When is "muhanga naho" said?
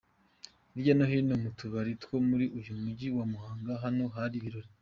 3.31-4.09